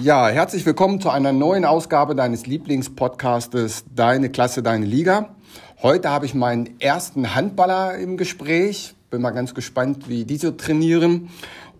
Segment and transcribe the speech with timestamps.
[0.00, 5.34] Ja, herzlich willkommen zu einer neuen Ausgabe deines Lieblingspodcastes Deine Klasse, deine Liga.
[5.82, 8.94] Heute habe ich meinen ersten Handballer im Gespräch.
[9.10, 11.30] Bin mal ganz gespannt, wie diese trainieren.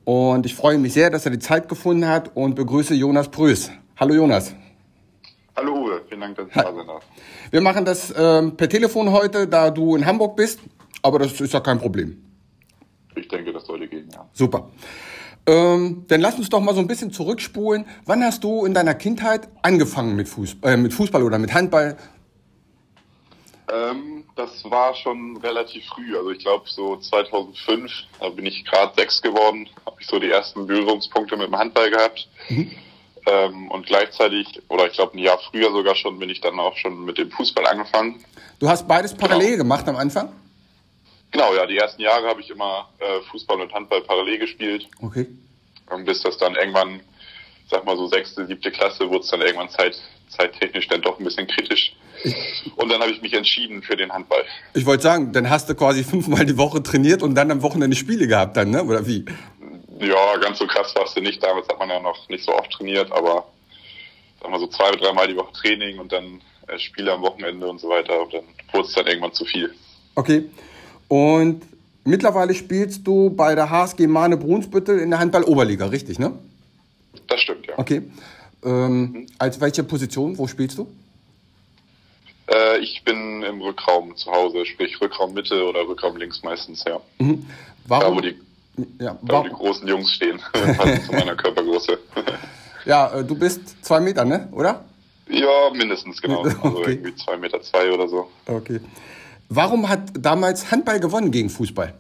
[0.05, 3.71] Und ich freue mich sehr, dass er die Zeit gefunden hat und begrüße Jonas Prüß.
[3.97, 4.53] Hallo Jonas.
[5.55, 7.05] Hallo Uwe, vielen Dank, dass ich da sein darf.
[7.53, 10.59] Wir machen das ähm, per Telefon heute, da du in Hamburg bist,
[11.03, 12.21] aber das ist ja kein Problem.
[13.15, 14.29] Ich denke, das sollte gehen, ja.
[14.33, 14.71] Super.
[15.49, 17.87] Ähm, dann lass uns doch mal so ein bisschen zurückspulen.
[18.05, 21.97] Wann hast du in deiner Kindheit angefangen mit, Fuß, äh, mit Fußball oder mit Handball?
[23.73, 26.15] Ähm, das war schon relativ früh.
[26.19, 27.91] Also ich glaube so 2005,
[28.21, 31.91] da bin ich gerade sechs geworden, habe ich so die ersten Berührungspunkte mit dem Handball
[31.91, 32.29] gehabt.
[32.51, 32.71] Mhm.
[33.25, 36.77] Ähm, und gleichzeitig, oder ich glaube ein Jahr früher sogar schon, bin ich dann auch
[36.77, 38.23] schon mit dem Fußball angefangen.
[38.59, 39.63] Du hast beides parallel genau.
[39.65, 40.31] gemacht am Anfang?
[41.31, 44.89] Genau, ja, die ersten Jahre habe ich immer äh, Fußball und Handball parallel gespielt.
[45.03, 45.27] Okay.
[45.91, 47.01] Und bis das dann irgendwann,
[47.71, 51.25] sag mal so sechste, siebte Klasse, wurde es dann irgendwann zeit, zeittechnisch dann doch ein
[51.25, 51.95] bisschen kritisch.
[52.77, 54.45] Und dann habe ich mich entschieden für den Handball.
[54.75, 57.97] Ich wollte sagen, dann hast du quasi fünfmal die Woche trainiert und dann am Wochenende
[57.97, 58.83] Spiele gehabt dann, ne?
[58.83, 59.25] Oder wie?
[60.01, 61.43] Ja, ganz so krass war es nicht.
[61.43, 63.47] Damals hat man ja noch nicht so oft trainiert, aber
[64.41, 67.81] sag mal so zwei, dreimal die Woche Training und dann äh, Spiele am Wochenende und
[67.81, 68.23] so weiter.
[68.23, 69.75] Und dann wurde es dann irgendwann zu viel.
[70.15, 70.45] Okay.
[71.09, 71.63] Und
[72.05, 76.33] mittlerweile spielst du bei der HSG Mahne Brunsbüttel in der Handball-Oberliga, richtig, ne?
[77.27, 77.79] Das stimmt, ja.
[77.79, 78.03] Okay.
[78.65, 79.27] Ähm, mhm.
[79.39, 80.37] Als welche Position?
[80.37, 80.89] Wo spielst du?
[82.51, 87.01] Äh, ich bin im Rückraum zu Hause, sprich Rückraum Mitte oder Rückraum links meistens, ja.
[87.19, 87.47] Mhm.
[87.87, 88.17] Warum?
[88.17, 88.39] Da, wo die,
[89.01, 90.41] ja, da, wo die großen Jungs stehen,
[91.07, 91.99] zu meiner Körpergröße.
[92.85, 94.49] ja, äh, du bist zwei Meter, ne?
[94.53, 94.85] Oder?
[95.29, 96.43] Ja, mindestens, genau.
[96.63, 96.93] Also okay.
[96.93, 98.31] irgendwie zwei Meter zwei oder so.
[98.47, 98.81] Okay.
[99.49, 101.95] Warum hat damals Handball gewonnen gegen Fußball?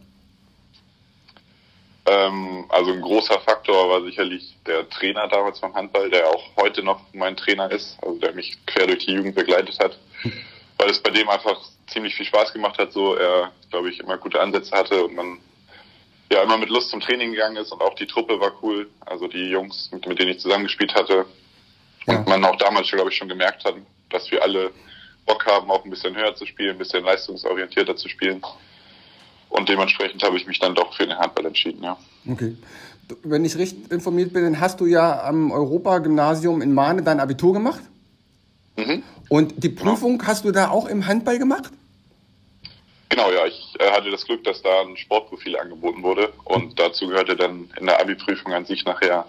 [2.06, 6.82] Ähm, also ein großer Faktor war sicherlich der Trainer damals vom Handball, der auch heute
[6.82, 9.98] noch mein Trainer ist, also der mich quer durch die Jugend begleitet hat,
[10.78, 14.16] weil es bei dem einfach ziemlich viel Spaß gemacht hat, so er, glaube ich, immer
[14.18, 15.38] gute Ansätze hatte und man
[16.30, 19.26] ja immer mit Lust zum Training gegangen ist und auch die Truppe war cool, also
[19.26, 21.24] die Jungs, mit, mit denen ich zusammengespielt hatte
[22.06, 22.18] ja.
[22.18, 23.74] und man auch damals, glaube ich, schon gemerkt hat,
[24.10, 24.70] dass wir alle
[25.28, 28.42] Bock haben, auch ein bisschen höher zu spielen, ein bisschen leistungsorientierter zu spielen.
[29.50, 31.96] Und dementsprechend habe ich mich dann doch für den Handball entschieden, ja.
[32.28, 32.56] Okay.
[33.22, 37.52] Wenn ich richtig informiert bin, dann hast du ja am Europa-Gymnasium in Mahne dein Abitur
[37.54, 37.80] gemacht.
[38.76, 39.02] Mhm.
[39.28, 40.28] Und die Prüfung genau.
[40.28, 41.70] hast du da auch im Handball gemacht?
[43.08, 43.46] Genau, ja.
[43.46, 46.32] Ich äh, hatte das Glück, dass da ein Sportprofil angeboten wurde.
[46.44, 49.26] Und dazu gehörte dann in der Abi-Prüfung an sich nachher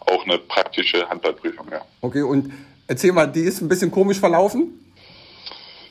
[0.00, 1.82] auch eine praktische Handballprüfung, ja.
[2.00, 2.52] Okay, und
[2.88, 4.78] erzähl mal, die ist ein bisschen komisch verlaufen?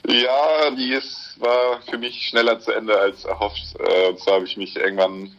[0.07, 3.75] Ja, die ist, war für mich schneller zu Ende als erhofft.
[3.79, 5.35] Äh, und zwar habe ich mich irgendwann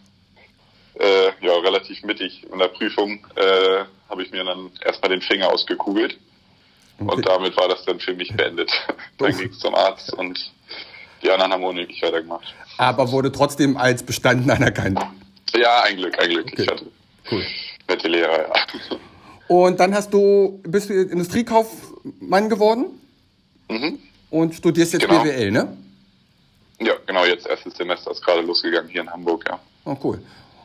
[0.95, 5.49] äh, ja, relativ mittig in der Prüfung äh, habe ich mir dann erstmal den Finger
[5.49, 6.19] ausgekugelt.
[6.99, 7.15] Okay.
[7.15, 8.71] Und damit war das dann für mich beendet.
[9.19, 10.53] dann ging es zum Arzt und
[11.23, 12.55] die anderen haben ohne mich weitergemacht.
[12.79, 15.01] Aber wurde trotzdem als bestanden anerkannt?
[15.55, 16.47] Ja, ein Glück, ein Glück.
[16.53, 16.63] Okay.
[16.63, 16.87] Ich hatte
[17.31, 17.47] cool.
[17.89, 18.53] nette Lehrer, ja.
[19.49, 23.01] Und dann hast du, bist du Industriekaufmann geworden?
[23.69, 23.99] Mhm
[24.33, 25.23] und studierst jetzt genau.
[25.23, 25.77] BWL, ne?
[26.81, 29.61] Ja, genau, jetzt erstes Semester ist gerade losgegangen hier in Hamburg, ja.
[29.85, 30.21] Oh, cool.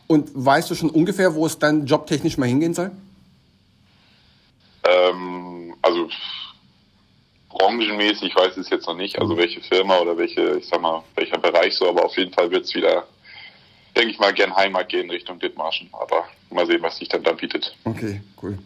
[0.08, 2.92] Und weißt du schon ungefähr, wo es dann jobtechnisch mal hingehen soll?
[4.86, 6.10] Ähm, also
[7.50, 11.04] branchenmäßig weiß ich es jetzt noch nicht, also welche Firma oder welche, ich sag mal,
[11.16, 13.04] welcher Bereich so, aber auf jeden Fall wird es wieder,
[13.98, 15.90] denke ich mal, gern Heimat gehen Richtung Dithmarschen.
[15.92, 17.76] Aber mal sehen, was sich dann da bietet.
[17.84, 18.58] Okay, cool.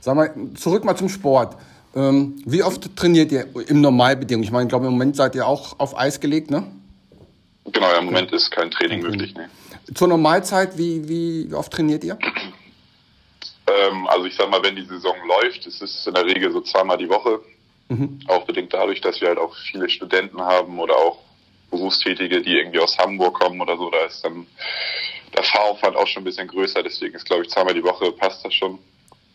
[0.00, 1.56] Sag mal, zurück mal zum Sport.
[1.94, 4.44] Ähm, wie oft trainiert ihr im Normalbedingungen?
[4.44, 6.70] Ich meine, ich glaube, im Moment seid ihr auch auf Eis gelegt, ne?
[7.64, 9.50] Genau, ja, im Moment ist kein Training möglich, ne.
[9.94, 12.16] Zur Normalzeit, wie, wie oft trainiert ihr?
[13.66, 16.60] Ähm, also ich sag mal, wenn die Saison läuft, ist es in der Regel so
[16.60, 17.40] zweimal die Woche.
[17.88, 18.20] Mhm.
[18.28, 21.18] Auch bedingt dadurch, dass wir halt auch viele Studenten haben oder auch
[21.70, 24.46] Berufstätige, die irgendwie aus Hamburg kommen oder so, da ist dann
[25.36, 28.44] der Fahraufwand auch schon ein bisschen größer, deswegen ist, glaube ich, zweimal die Woche passt
[28.44, 28.78] das schon.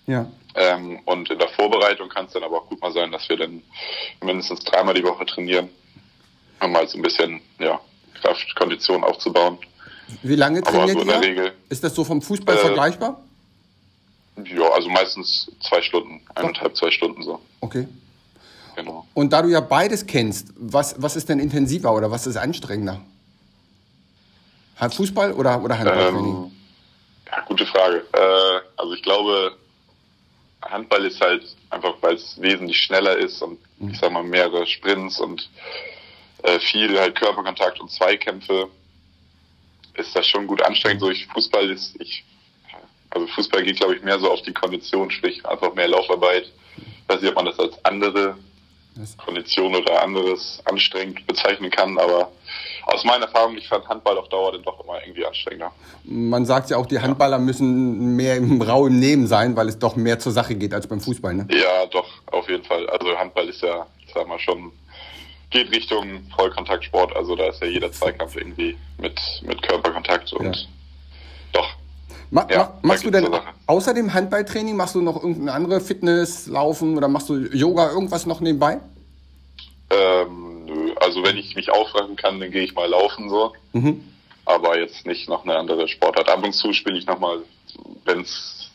[0.07, 0.27] Ja.
[0.55, 3.37] Ähm, und in der Vorbereitung kann es dann aber auch gut mal sein, dass wir
[3.37, 3.61] dann
[4.23, 5.69] mindestens dreimal die Woche trainieren,
[6.61, 7.79] um mal so ein bisschen ja,
[8.21, 9.57] Kraft, Kondition aufzubauen.
[10.21, 11.21] Wie lange trainiert so ihr?
[11.21, 13.21] Regel, Ist das so vom Fußball äh, vergleichbar?
[14.43, 17.39] Ja, also meistens zwei Stunden, eineinhalb, zwei Stunden so.
[17.61, 17.87] Okay.
[18.75, 19.07] Genau.
[19.13, 23.01] Und da du ja beides kennst, was, was ist denn intensiver oder was ist anstrengender?
[24.77, 26.35] Fußball oder, oder Handballtraining?
[26.35, 26.51] Ähm,
[27.27, 28.03] ja, gute Frage.
[28.11, 29.55] Äh, also ich glaube,
[30.65, 33.89] Handball ist halt einfach, weil es wesentlich schneller ist und mhm.
[33.89, 35.49] ich sag mal mehrere Sprints und
[36.43, 38.69] äh, viel halt Körperkontakt und Zweikämpfe,
[39.95, 41.01] ist das schon gut anstrengend.
[41.01, 42.23] So ich Fußball ist, ich
[43.11, 46.51] Also Fußball geht, glaube ich, mehr so auf die Kondition, sprich einfach mehr Laufarbeit.
[46.77, 48.37] Ich weiß nicht, ob man das als andere
[49.17, 52.31] Kondition oder anderes anstrengend bezeichnen kann, aber
[52.85, 55.71] aus meiner Erfahrung, ich fand Handball auf Dauer dann doch immer irgendwie anstrengender.
[56.03, 59.95] Man sagt ja auch, die Handballer müssen mehr im rauen Nehmen sein, weil es doch
[59.95, 61.47] mehr zur Sache geht als beim Fußball, ne?
[61.49, 62.87] Ja, doch, auf jeden Fall.
[62.89, 64.71] Also Handball ist ja, ich sag mal, schon
[65.49, 67.15] geht Richtung Vollkontaktsport.
[67.15, 70.63] Also da ist ja jeder Zweikampf irgendwie mit, mit Körperkontakt und ja.
[71.53, 71.69] doch.
[72.31, 73.27] Ma ja, machst du denn
[73.67, 78.25] außer dem Handballtraining, machst du noch irgendeine andere Fitness, Laufen oder machst du Yoga, irgendwas
[78.25, 78.79] noch nebenbei?
[79.89, 80.93] Ähm, nö.
[80.99, 83.53] Also wenn ich mich aufwachen kann, dann gehe ich mal laufen so.
[83.73, 84.03] Mhm.
[84.45, 86.29] Aber jetzt nicht noch eine andere Sportart.
[86.29, 87.39] Ab und zu spiele ich nochmal,
[88.05, 88.69] wenn es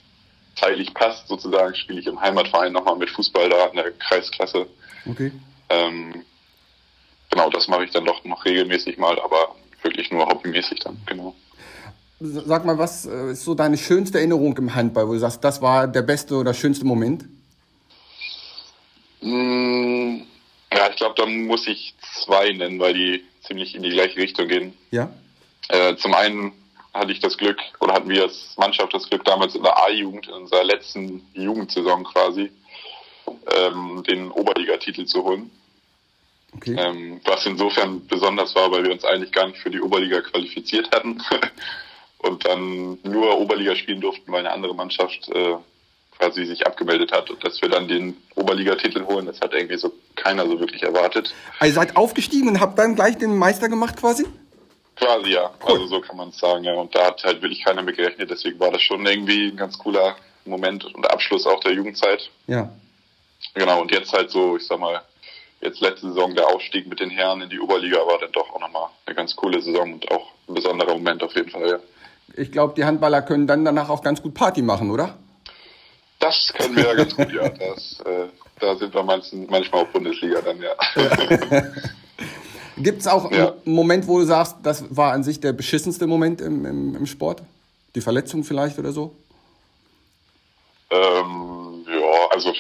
[0.57, 4.67] zeitlich passt, sozusagen, spiele ich im Heimatverein nochmal mit Fußball da in der Kreisklasse.
[5.09, 5.33] Okay.
[5.69, 6.25] Ähm,
[7.31, 11.35] genau, das mache ich dann doch noch regelmäßig mal, aber wirklich nur hobbymäßig dann, genau.
[12.23, 15.63] Sag mal, was äh, ist so deine schönste Erinnerung im Handball, wo du sagst, das
[15.63, 17.25] war der beste oder schönste Moment?
[19.23, 20.27] Mmh,
[20.71, 21.95] ja, ich glaube, da muss ich
[22.25, 24.75] zwei nennen, weil die ziemlich in die gleiche Richtung gehen.
[24.91, 25.11] Ja.
[25.69, 26.53] Äh, zum einen
[26.93, 30.29] hatte ich das Glück, oder hatten wir als Mannschaft das Glück, damals in der A-Jugend,
[30.29, 32.51] in unserer letzten Jugendsaison quasi,
[33.57, 35.51] ähm, den Oberligatitel zu holen.
[36.55, 36.77] Okay.
[36.79, 40.95] Ähm, was insofern besonders war, weil wir uns eigentlich gar nicht für die Oberliga qualifiziert
[40.95, 41.23] hatten
[42.23, 45.57] und dann nur Oberliga spielen durften, weil eine andere Mannschaft äh,
[46.19, 49.93] quasi sich abgemeldet hat und dass wir dann den Oberligatitel holen, das hat irgendwie so
[50.17, 51.33] keiner so wirklich erwartet.
[51.59, 54.27] Also seid aufgestiegen und habt dann gleich den Meister gemacht quasi?
[54.97, 55.51] Quasi, ja.
[55.63, 55.73] Cool.
[55.73, 56.75] Also so kann man es sagen, ja.
[56.75, 59.79] Und da hat halt wirklich keiner mit gerechnet, deswegen war das schon irgendwie ein ganz
[59.79, 62.31] cooler Moment und Abschluss auch der Jugendzeit.
[62.47, 62.71] Ja.
[63.55, 65.01] Genau, und jetzt halt so, ich sag mal,
[65.63, 68.61] jetzt letzte Saison der Aufstieg mit den Herren in die Oberliga war dann doch auch
[68.61, 71.79] nochmal eine ganz coole Saison und auch ein besonderer Moment auf jeden Fall, ja.
[72.37, 75.17] Ich glaube, die Handballer können dann danach auch ganz gut Party machen, oder?
[76.19, 77.49] Das können wir ja ganz gut, ja.
[77.49, 78.27] Das, äh,
[78.61, 80.75] da sind wir manchmal auch Bundesliga dann, ja.
[82.77, 83.55] Gibt es auch ja.
[83.65, 87.07] einen Moment, wo du sagst, das war an sich der beschissenste Moment im, im, im
[87.07, 87.43] Sport?
[87.95, 89.15] Die Verletzung vielleicht oder so?
[90.91, 92.55] Ähm, ja, also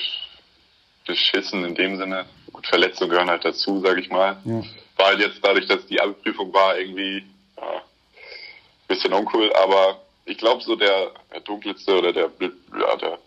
[1.06, 2.26] beschissen in dem Sinne.
[2.52, 4.38] Gut, Verletzungen gehören halt dazu, sage ich mal.
[4.44, 4.62] Ja.
[4.96, 7.24] War halt jetzt dadurch, dass die Abprüfung war, irgendwie
[7.56, 7.82] ja,
[8.90, 12.30] bisschen uncool, aber ich glaube so der, der dunkelste oder der,
[12.78, 13.18] ja, der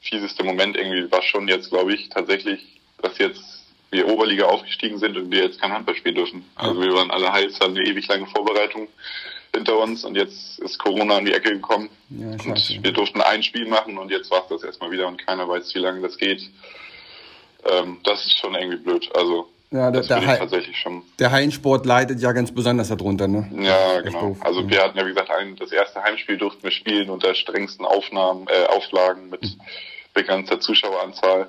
[0.00, 5.16] fieseste Moment irgendwie war schon jetzt, glaube ich, tatsächlich, dass jetzt wir Oberliga aufgestiegen sind
[5.16, 6.44] und wir jetzt kein Handball spielen dürfen.
[6.54, 8.88] Also wir waren alle heiß, hatten eine ewig lange Vorbereitung
[9.54, 11.88] hinter uns und jetzt ist Corona an die Ecke gekommen.
[12.10, 15.24] Ja, und wir durften ein Spiel machen und jetzt war es das erstmal wieder und
[15.24, 16.42] keiner weiß, wie lange das geht.
[17.64, 19.08] Ähm, das ist schon irgendwie blöd.
[19.16, 21.02] Also ja, der, der, tatsächlich schon.
[21.18, 23.48] der Hallensport leidet ja ganz besonders darunter, ne?
[23.60, 24.36] Ja, genau.
[24.40, 27.84] Also wir hatten ja wie gesagt ein, das erste Heimspiel durften wir spielen unter strengsten
[27.84, 29.60] Aufnahmen, äh, Auflagen mit mhm.
[30.14, 31.48] begrenzter Zuschaueranzahl.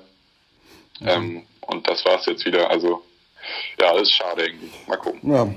[1.00, 2.70] Ähm, und das war's jetzt wieder.
[2.70, 3.02] Also
[3.80, 4.70] ja, das ist schade irgendwie.
[4.86, 5.32] Mal gucken.
[5.32, 5.48] Ja.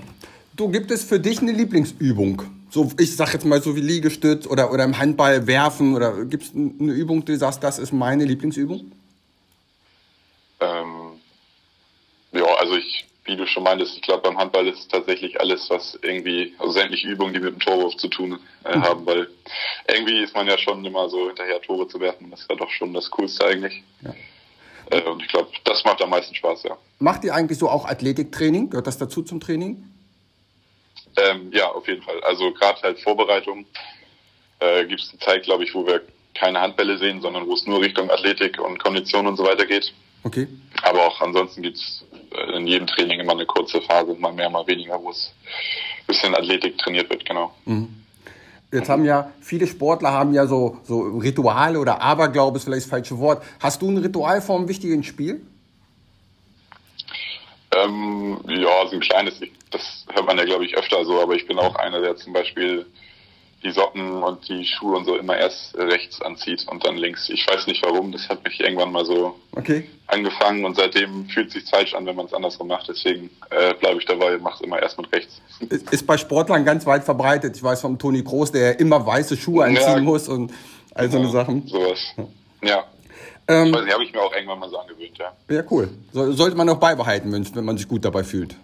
[0.56, 2.44] Du, gibt es für dich eine Lieblingsübung?
[2.70, 6.44] So, ich sag jetzt mal so wie Liegestütz oder, oder im Handball werfen oder gibt
[6.44, 8.92] es eine Übung, die du sagst, das ist meine Lieblingsübung?
[10.62, 11.11] Ähm, ja,
[12.62, 15.98] also ich, wie du schon meintest, ich glaube beim Handball ist es tatsächlich alles, was
[16.04, 18.84] irgendwie, also sämtliche Übungen, die mit dem Torwurf zu tun äh, mhm.
[18.84, 19.28] haben, weil
[19.88, 22.30] irgendwie ist man ja schon immer so hinterher Tore zu werfen.
[22.30, 23.82] Das ist ja doch schon das Coolste eigentlich.
[24.02, 24.14] Ja.
[24.92, 26.78] Äh, und ich glaube, das macht am meisten Spaß, ja.
[27.00, 28.70] Macht ihr eigentlich so auch Athletiktraining?
[28.70, 29.84] Gehört das dazu zum Training?
[31.18, 32.24] Ähm, ja, auf jeden Fall.
[32.24, 33.66] Also gerade halt Vorbereitung
[34.60, 36.02] äh, gibt es eine Zeit, glaube ich, wo wir
[36.36, 39.92] keine Handbälle sehen, sondern wo es nur Richtung Athletik und Kondition und so weiter geht.
[40.24, 40.48] Okay.
[40.84, 42.06] Aber auch ansonsten gibt es
[42.56, 45.34] in jedem Training immer eine kurze Phase, mal mehr, mal weniger, wo es
[46.00, 47.54] ein bisschen Athletik trainiert wird, genau.
[47.66, 48.02] Mhm.
[48.72, 52.90] Jetzt haben ja viele Sportler haben ja so, so Rituale oder Aberglaube ist vielleicht das
[52.90, 53.44] falsche Wort.
[53.60, 55.42] Hast du ein Ritual vor einem wichtigen Spiel?
[57.76, 59.42] Ähm, ja, so ein kleines.
[59.72, 61.22] Das hört man ja, glaube ich, öfter so.
[61.22, 62.86] Aber ich bin auch einer, der zum Beispiel
[63.64, 67.30] die Socken und die Schuhe und so immer erst rechts anzieht und dann links.
[67.30, 69.88] Ich weiß nicht warum, das hat mich irgendwann mal so okay.
[70.08, 72.88] angefangen und seitdem fühlt es sich falsch an, wenn man es andersrum macht.
[72.90, 75.42] Deswegen äh, bleibe ich dabei mache es immer erst mit rechts.
[75.92, 77.56] Ist bei Sportlern ganz weit verbreitet.
[77.56, 80.52] Ich weiß vom Toni Groß, der immer weiße Schuhe anziehen ja, muss und
[80.96, 81.68] all so eine Sachen.
[81.68, 82.00] Sowas.
[82.64, 82.86] Ja.
[83.48, 85.34] Ähm, ich nicht, habe ich mir auch irgendwann mal so angewöhnt, ja.
[85.50, 85.90] Ja, cool.
[86.14, 88.56] So, sollte man auch beibehalten, wenn man sich gut dabei fühlt.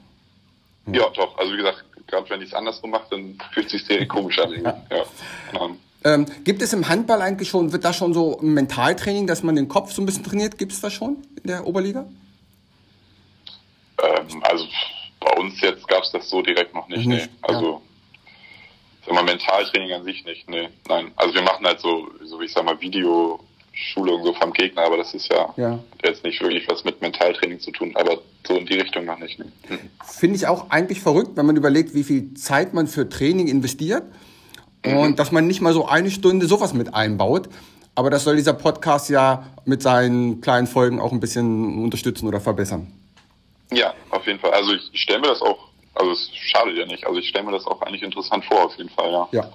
[0.91, 1.37] Ja, doch.
[1.37, 4.39] Also wie gesagt, gerade wenn ich es andersrum mache, dann fühlt es sich sehr komisch
[4.39, 4.51] an.
[4.63, 4.83] Ja.
[4.91, 5.65] Ja.
[5.65, 9.43] Ähm, ähm, gibt es im Handball eigentlich schon, wird da schon so ein Mentaltraining, dass
[9.43, 10.57] man den Kopf so ein bisschen trainiert?
[10.57, 12.05] Gibt es das schon in der Oberliga?
[14.01, 14.65] Ähm, also
[15.19, 17.05] bei uns jetzt gab es das so direkt noch nicht.
[17.05, 17.37] nicht nee.
[17.41, 17.81] Also ja.
[19.05, 21.11] sag mal, Mentaltraining an sich nicht, nee, nein.
[21.15, 22.79] Also wir machen halt so, so wie ich sag mal,
[23.77, 25.79] Videoschulung so vom Gegner, aber das ist ja, Ja.
[26.03, 29.39] jetzt nicht wirklich was mit Mentaltraining zu tun, aber so in die Richtung noch nicht.
[29.39, 29.45] Nee.
[29.67, 29.79] Hm.
[30.05, 34.03] Finde ich auch eigentlich verrückt, wenn man überlegt, wie viel Zeit man für Training investiert
[34.85, 37.49] und dass man nicht mal so eine Stunde sowas mit einbaut.
[37.95, 42.39] Aber das soll dieser Podcast ja mit seinen kleinen Folgen auch ein bisschen unterstützen oder
[42.39, 42.91] verbessern.
[43.71, 44.51] Ja, auf jeden Fall.
[44.51, 45.57] Also ich, ich stelle mir das auch,
[45.95, 48.75] also es schadet ja nicht, also ich stelle mir das auch eigentlich interessant vor, auf
[48.77, 49.27] jeden Fall, ja.
[49.31, 49.51] Ja.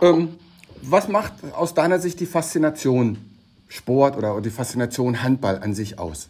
[0.00, 0.38] Ähm,
[0.82, 3.18] was macht aus deiner Sicht die Faszination
[3.68, 6.28] Sport oder die Faszination Handball an sich aus?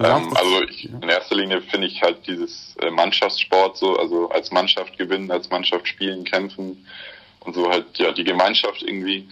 [0.00, 4.50] Ähm, also ich, in erster Linie finde ich halt dieses äh, Mannschaftssport so, also als
[4.50, 6.86] Mannschaft gewinnen, als Mannschaft spielen, kämpfen
[7.40, 9.28] und so halt ja die Gemeinschaft irgendwie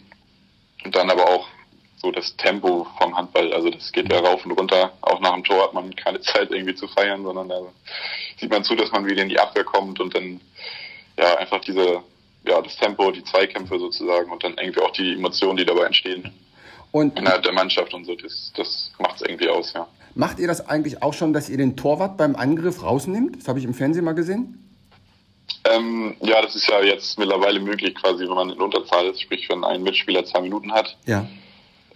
[0.85, 1.49] und dann aber auch
[1.97, 4.93] so das Tempo vom Handball, also das geht ja rauf und runter.
[5.00, 7.61] Auch nach dem Tor hat man keine Zeit irgendwie zu feiern, sondern da
[8.38, 10.40] sieht man zu, dass man wieder in die Abwehr kommt und dann
[11.19, 12.02] ja einfach diese
[12.49, 16.31] ja das Tempo, die Zweikämpfe sozusagen und dann irgendwie auch die Emotionen, die dabei entstehen
[16.93, 19.87] und innerhalb der Mannschaft und so, das das macht es irgendwie aus, ja.
[20.14, 23.40] macht ihr das eigentlich auch schon, dass ihr den Torwart beim Angriff rausnimmt?
[23.40, 24.64] Das habe ich im Fernsehen mal gesehen.
[25.64, 29.49] Ähm, ja, das ist ja jetzt mittlerweile möglich, quasi, wenn man in Unterzahl ist, sprich,
[29.49, 31.26] wenn ein Mitspieler zwei Minuten hat, Ja.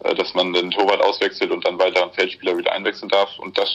[0.05, 3.39] Äh, dass man den Torwart auswechselt und dann weiter einen Feldspieler wieder einwechseln darf.
[3.39, 3.69] Und das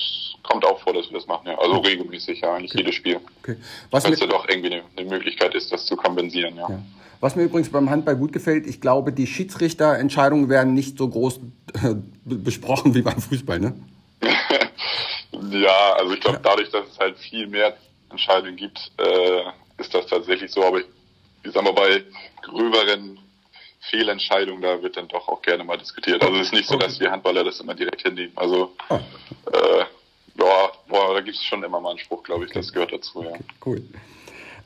[0.43, 1.57] kommt auch vor, dass wir das machen, ja.
[1.57, 3.19] Also regelmäßig, ja, eigentlich jedes Spiel.
[3.43, 3.57] Okay.
[3.91, 6.69] Was Weil es ja doch irgendwie eine, eine Möglichkeit ist, das zu kompensieren, ja.
[6.69, 6.79] ja.
[7.19, 11.38] Was mir übrigens beim Handball gut gefällt, ich glaube, die Schiedsrichterentscheidungen werden nicht so groß
[11.38, 13.74] äh, be- besprochen wie beim Fußball, ne?
[15.51, 17.75] Ja, also ich glaube, dadurch, dass es halt viel mehr
[18.10, 19.41] Entscheidungen gibt, äh,
[19.81, 20.63] ist das tatsächlich so.
[20.63, 20.86] Aber ich,
[21.43, 22.03] ich sag mal, bei
[22.41, 23.19] gröberen
[23.89, 26.22] Fehlentscheidungen, da wird dann doch auch gerne mal diskutiert.
[26.22, 28.32] Also es ist nicht so, dass wir Handballer das immer direkt hinnehmen.
[28.36, 29.00] Also Ah,
[29.51, 29.79] äh,
[30.39, 33.24] ja, boah, da gibt es schon immer mal einen Spruch, glaube ich, das gehört dazu,
[33.24, 33.32] ja.
[33.65, 33.82] cool.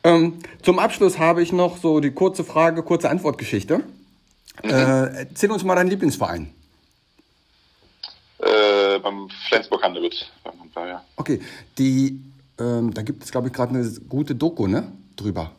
[0.03, 3.83] Ähm, zum Abschluss habe ich noch so die kurze Frage, kurze Antwortgeschichte.
[4.63, 6.53] Äh, erzähl uns mal deinen Lieblingsverein.
[8.39, 10.31] Äh, beim Flensburg Handewitt,
[10.75, 11.03] ja.
[11.15, 11.39] Okay,
[11.77, 12.19] die,
[12.59, 14.91] ähm, da gibt es, glaube ich, gerade eine gute Doku, ne?
[15.15, 15.51] Drüber.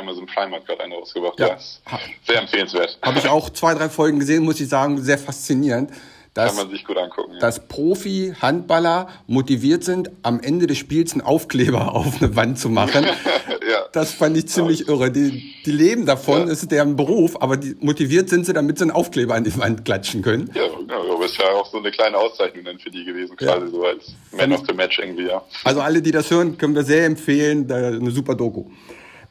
[0.00, 1.38] Genau, ja, Amazon Prime hat gerade eine rausgebracht.
[1.40, 1.48] Ja.
[1.48, 1.80] Ja, ist
[2.26, 2.98] sehr empfehlenswert.
[3.02, 5.90] Habe ich auch zwei, drei Folgen gesehen, muss ich sagen, sehr faszinierend.
[6.32, 7.32] Kann Dass, man sich gut angucken.
[7.34, 7.40] Ja.
[7.40, 13.04] dass Profi-Handballer motiviert sind, am Ende des Spiels einen Aufkleber auf eine Wand zu machen.
[13.70, 13.86] ja.
[13.92, 15.10] Das fand ich ziemlich irre.
[15.10, 16.44] Die, die leben davon, Ja.
[16.46, 19.58] das ist deren Beruf, aber die, motiviert sind sie, damit sie einen Aufkleber an die
[19.58, 20.48] Wand klatschen können.
[20.54, 23.36] Ja, genau, aber es ist ja auch so eine kleine Auszeichnung dann für die gewesen,
[23.36, 25.42] quasi so als Man of the Match irgendwie, ja.
[25.64, 27.70] Also alle, die das hören, können wir sehr empfehlen.
[27.70, 28.66] Eine super Doku.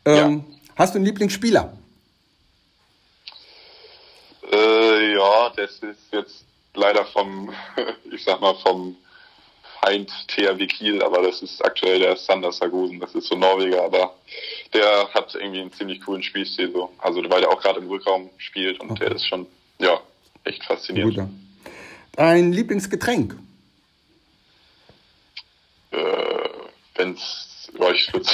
[0.05, 0.43] Ähm,
[0.79, 1.73] Hast du einen Lieblingsspieler?
[4.49, 7.53] Äh, ja, das ist jetzt leider vom,
[8.11, 8.95] ich sag mal, vom
[9.81, 14.15] Feind THW Kiel, aber das ist aktuell der Sander Sargosen, das ist so Norweger, aber
[14.73, 16.93] der hat irgendwie einen ziemlich coolen Spielstil so.
[16.99, 19.47] Also weil der auch gerade im Rückraum spielt und der ist schon,
[19.79, 19.99] ja,
[20.45, 21.15] echt faszinierend.
[21.15, 21.29] Guter.
[22.13, 23.37] Dein Lieblingsgetränk?
[25.91, 25.97] Äh,
[26.95, 28.33] wenn's, ja, ich würd's,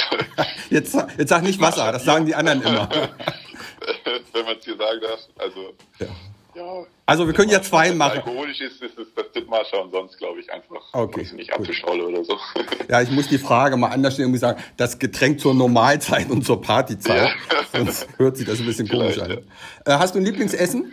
[0.70, 2.88] Jetzt, jetzt sag nicht Wasser, das sagen die anderen immer.
[4.32, 6.06] wenn man es hier sagen darf, also, Ja.
[6.54, 6.86] ja.
[7.08, 8.18] Also wir können ja zwei Wenn machen.
[8.18, 11.52] Alkoholisch ist, ist es das Dithmarscher und sonst glaube ich einfach, Okay, weiß nicht.
[11.52, 12.36] Apfelschorle oder so.
[12.88, 16.44] Ja, ich muss die Frage mal anders stellen und sagen, das Getränk zur Normalzeit und
[16.44, 17.30] zur Partyzeit.
[17.72, 19.26] Sonst hört sich das ein bisschen komisch an.
[19.26, 19.42] Vielleicht,
[19.86, 20.92] Äh, hast du ein Lieblingsessen?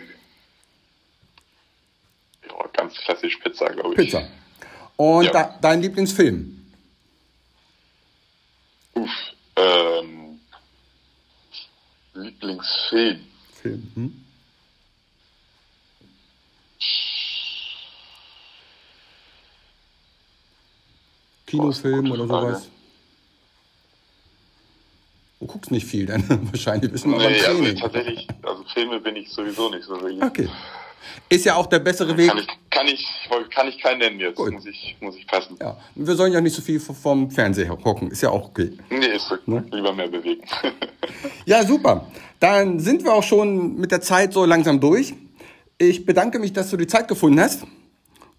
[2.48, 3.96] ja, ganz klassisch Pizza, glaube ich.
[4.10, 4.26] Pizza.
[4.96, 5.30] Und Ja.
[5.32, 6.63] da, dein Lieblingsfilm?
[8.94, 9.10] Uff,
[9.56, 10.40] ähm,
[12.14, 13.20] Lieblingsfilm.
[13.60, 13.92] Film.
[13.94, 14.24] Hm?
[21.46, 22.68] Kinofilm oder sowas?
[25.40, 29.30] Du guckst nicht viel, dann wahrscheinlich mal beim Nee, also tatsächlich, also Filme bin ich
[29.30, 30.22] sowieso nicht so wirklich.
[30.22, 30.48] Okay.
[31.28, 32.32] Ist ja auch der bessere Weg.
[32.34, 33.06] Ich, kann ich,
[33.54, 34.36] kann ich keinen nennen jetzt.
[34.36, 34.52] Gut.
[34.52, 35.56] Muss ich, muss ich passen.
[35.60, 38.10] Ja, wir sollen ja nicht so viel vom Fernseher gucken.
[38.10, 38.72] Ist ja auch okay.
[38.90, 39.36] Nee, ist so.
[39.46, 39.64] Ne?
[39.70, 40.42] Lieber mehr bewegen.
[41.46, 42.06] Ja, super.
[42.40, 45.12] Dann sind wir auch schon mit der Zeit so langsam durch.
[45.76, 47.64] Ich bedanke mich, dass du die Zeit gefunden hast.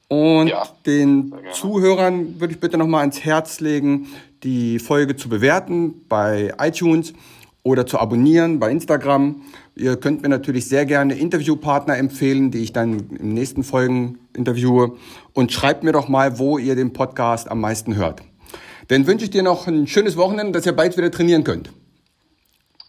[0.07, 1.31] Und Ja, den.
[1.53, 4.07] Zuhörern würde ich bitte nochmal ans Herz legen,
[4.41, 7.13] die Folge zu bewerten bei iTunes
[7.61, 9.43] oder zu abonnieren bei Instagram.
[9.75, 14.97] Ihr könnt mir natürlich sehr gerne Interviewpartner empfehlen, die ich dann in nächsten Folgen interviewe.
[15.33, 18.21] Und schreibt mir doch mal, wo ihr den Podcast am meisten hört.
[18.87, 21.71] Dann wünsche ich dir noch ein schönes Wochenende, dass ihr bald wieder trainieren könnt.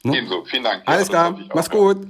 [0.05, 0.45] Ebenso.
[0.45, 0.83] Vielen Dank.
[0.87, 2.07] Alles klar, mach's gut.